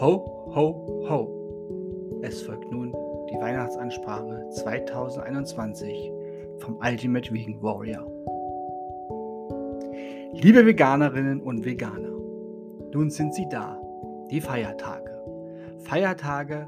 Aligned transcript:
Ho, 0.00 0.48
ho, 0.54 1.04
ho. 1.10 2.20
Es 2.22 2.40
folgt 2.40 2.72
nun 2.72 2.90
die 3.30 3.38
Weihnachtsansprache 3.38 4.48
2021 4.48 6.10
vom 6.60 6.78
Ultimate 6.82 7.30
Vegan 7.30 7.60
Warrior. 7.60 8.06
Liebe 10.32 10.64
Veganerinnen 10.64 11.42
und 11.42 11.66
Veganer, 11.66 12.16
nun 12.94 13.10
sind 13.10 13.34
sie 13.34 13.46
da, 13.50 13.78
die 14.30 14.40
Feiertage. 14.40 15.22
Feiertage, 15.80 16.66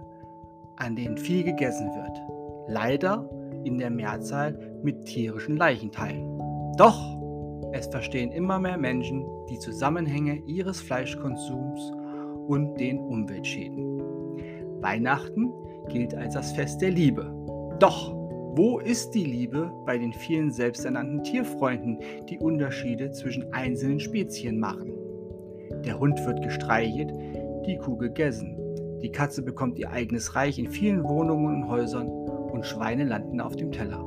an 0.76 0.94
denen 0.94 1.16
viel 1.16 1.42
gegessen 1.42 1.88
wird. 1.88 2.18
Leider 2.68 3.30
in 3.64 3.78
der 3.78 3.88
Mehrzahl 3.88 4.58
mit 4.82 5.06
tierischen 5.06 5.56
Leichenteilen. 5.56 6.38
Doch 6.76 7.00
es 7.72 7.86
verstehen 7.86 8.30
immer 8.30 8.58
mehr 8.58 8.76
Menschen 8.76 9.24
die 9.48 9.58
Zusammenhänge 9.58 10.34
ihres 10.44 10.82
Fleischkonsums 10.82 11.92
und 12.46 12.78
den 12.78 12.98
Umweltschäden. 12.98 14.00
Weihnachten 14.80 15.52
gilt 15.88 16.14
als 16.14 16.34
das 16.34 16.52
Fest 16.52 16.82
der 16.82 16.90
Liebe. 16.90 17.32
Doch, 17.78 18.14
wo 18.54 18.78
ist 18.78 19.14
die 19.14 19.24
Liebe 19.24 19.72
bei 19.86 19.96
den 19.96 20.12
vielen 20.12 20.50
selbsternannten 20.50 21.22
Tierfreunden, 21.22 21.98
die 22.28 22.38
Unterschiede 22.38 23.10
zwischen 23.12 23.52
einzelnen 23.52 24.00
Spezien 24.00 24.58
machen? 24.58 24.92
Der 25.84 25.98
Hund 25.98 26.24
wird 26.26 26.42
gestreichelt, 26.42 27.12
die 27.66 27.78
Kuh 27.78 27.96
gegessen. 27.96 28.58
Die 29.02 29.10
Katze 29.10 29.42
bekommt 29.42 29.78
ihr 29.78 29.90
eigenes 29.90 30.36
Reich 30.36 30.58
in 30.58 30.68
vielen 30.68 31.02
Wohnungen 31.02 31.62
und 31.62 31.68
Häusern 31.68 32.08
und 32.08 32.66
Schweine 32.66 33.04
landen 33.04 33.40
auf 33.40 33.56
dem 33.56 33.72
Teller. 33.72 34.04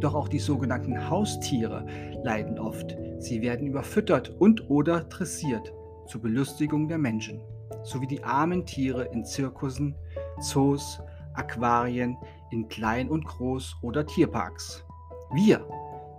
Doch 0.00 0.14
auch 0.14 0.28
die 0.28 0.38
sogenannten 0.38 1.08
Haustiere 1.08 1.86
leiden 2.22 2.58
oft. 2.58 2.96
Sie 3.18 3.40
werden 3.40 3.66
überfüttert 3.66 4.28
und 4.38 4.68
oder 4.68 5.00
dressiert 5.04 5.72
zur 6.06 6.22
Belustigung 6.22 6.88
der 6.88 6.98
Menschen, 6.98 7.40
sowie 7.82 8.06
die 8.06 8.22
armen 8.22 8.64
Tiere 8.64 9.04
in 9.12 9.24
Zirkussen, 9.24 9.94
Zoos, 10.40 11.00
Aquarien, 11.34 12.16
in 12.50 12.68
Klein- 12.68 13.10
und 13.10 13.26
Groß- 13.26 13.74
oder 13.82 14.06
Tierparks. 14.06 14.84
Wir, 15.32 15.66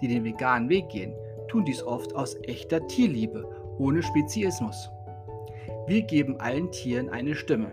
die 0.02 0.08
den 0.08 0.24
veganen 0.24 0.70
Weg 0.70 0.90
gehen, 0.90 1.14
tun 1.48 1.66
dies 1.66 1.82
oft 1.84 2.16
aus 2.16 2.36
echter 2.44 2.86
Tierliebe, 2.88 3.48
ohne 3.78 4.04
Speziismus. 4.04 4.90
Wir 5.88 6.02
geben 6.02 6.40
allen 6.40 6.72
Tieren 6.72 7.10
eine 7.10 7.36
Stimme. 7.36 7.72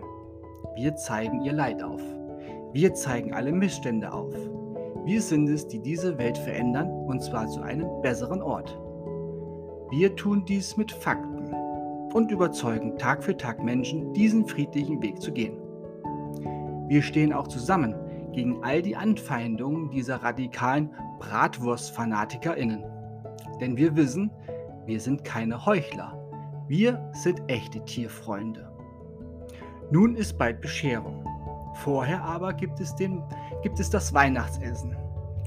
Wir 0.75 0.95
zeigen 0.95 1.41
ihr 1.41 1.53
Leid 1.53 1.83
auf. 1.83 2.01
Wir 2.73 2.93
zeigen 2.93 3.33
alle 3.33 3.51
Missstände 3.51 4.11
auf. 4.11 4.33
Wir 5.05 5.21
sind 5.21 5.49
es, 5.49 5.67
die 5.67 5.79
diese 5.79 6.17
Welt 6.17 6.37
verändern, 6.37 6.89
und 6.89 7.21
zwar 7.21 7.47
zu 7.47 7.61
einem 7.61 8.01
besseren 8.01 8.41
Ort. 8.41 8.77
Wir 9.91 10.15
tun 10.15 10.45
dies 10.45 10.77
mit 10.77 10.91
Fakten 10.91 11.44
und 12.15 12.31
überzeugen 12.31 12.97
Tag 12.97 13.25
für 13.25 13.35
Tag 13.35 13.61
Menschen, 13.61 14.13
diesen 14.13 14.47
friedlichen 14.47 15.01
Weg 15.03 15.21
zu 15.21 15.33
gehen. 15.33 15.57
Wir 16.87 17.01
stehen 17.01 17.33
auch 17.33 17.49
zusammen 17.49 17.93
gegen 18.31 18.63
all 18.63 18.81
die 18.81 18.95
Anfeindungen 18.95 19.89
dieser 19.89 20.23
radikalen 20.23 20.91
Bratwurst-FanatikerInnen. 21.19 22.85
Denn 23.59 23.75
wir 23.75 23.97
wissen, 23.97 24.31
wir 24.85 25.01
sind 25.01 25.25
keine 25.25 25.65
Heuchler. 25.65 26.17
Wir 26.69 27.11
sind 27.11 27.41
echte 27.47 27.83
Tierfreunde. 27.83 28.71
Nun 29.91 30.15
ist 30.15 30.37
bald 30.37 30.61
Bescherung. 30.61 31.27
Vorher 31.83 32.23
aber 32.23 32.53
gibt 32.53 32.79
es, 32.79 32.95
den, 32.95 33.21
gibt 33.61 33.77
es 33.77 33.89
das 33.89 34.13
Weihnachtsessen. 34.13 34.95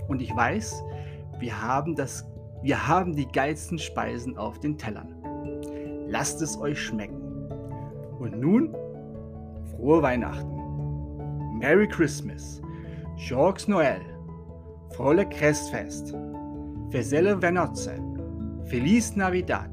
Und 0.07 0.21
ich 0.21 0.37
weiß, 0.37 0.85
wir 1.39 1.63
haben, 1.63 1.95
das, 1.95 2.27
wir 2.61 2.87
haben 2.87 3.17
die 3.17 3.27
geilsten 3.27 3.79
Speisen 3.79 4.37
auf 4.37 4.61
den 4.61 4.77
Tellern. 4.77 5.15
Lasst 6.09 6.41
es 6.41 6.59
euch 6.59 6.81
schmecken. 6.81 7.21
Und 8.19 8.41
nun, 8.41 8.75
frohe 9.71 10.03
Weihnachten. 10.03 10.59
Merry 11.59 11.87
Christmas. 11.87 12.63
Joyeux 13.17 13.69
Noel. 13.69 14.01
Frohe 14.95 15.29
Christfest. 15.29 16.15
Vesele 16.89 17.41
Venoce. 17.41 18.01
Feliz 18.65 19.17
Navidad. 19.17 19.71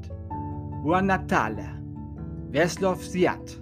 Buon 0.82 1.06
Natale. 1.06 1.64
Veslov 2.50 3.02
Ziat. 3.02 3.60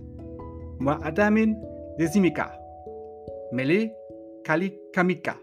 Moi 0.78 0.96
Adamin 1.02 1.56
Desimika. 1.98 2.58
Mele 3.52 3.94
Kalikamika. 4.42 5.36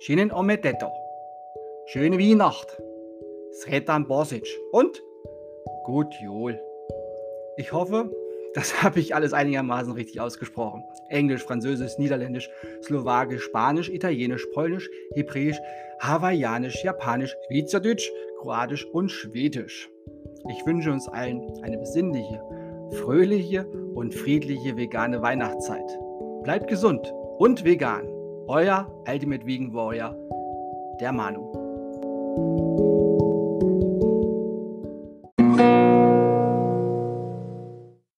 Schönen 0.00 0.32
Ometetto. 0.32 0.88
Schöne 1.86 2.18
Weihnacht. 2.18 2.80
Sretan 3.52 4.06
Bosic. 4.08 4.48
Und 4.72 5.00
Gut, 5.84 6.14
Joel. 6.20 6.60
Ich 7.56 7.72
hoffe, 7.72 8.10
das 8.54 8.82
habe 8.82 9.00
ich 9.00 9.14
alles 9.14 9.32
einigermaßen 9.32 9.92
richtig 9.92 10.20
ausgesprochen. 10.20 10.84
Englisch, 11.08 11.42
Französisch, 11.42 11.98
Niederländisch, 11.98 12.50
Slowakisch, 12.82 13.44
Spanisch, 13.44 13.88
Italienisch, 13.88 14.46
Polnisch, 14.52 14.88
Hebräisch, 15.14 15.58
Hawaiianisch, 16.00 16.84
Japanisch, 16.84 17.34
Schweizerdeutsch, 17.48 18.10
Kroatisch 18.40 18.86
und 18.86 19.10
Schwedisch. 19.10 19.88
Ich 20.50 20.64
wünsche 20.66 20.92
uns 20.92 21.08
allen 21.08 21.42
eine 21.62 21.78
besinnliche, 21.78 22.40
fröhliche 23.02 23.66
und 23.94 24.14
friedliche 24.14 24.76
vegane 24.76 25.20
Weihnachtszeit. 25.22 25.98
Bleibt 26.42 26.68
gesund 26.68 27.12
und 27.38 27.64
vegan. 27.64 28.06
Euer 28.48 28.90
Ultimate 29.06 29.46
Vegan 29.46 29.72
Warrior, 29.72 30.16
der 31.00 31.12
Manu. 31.12 33.09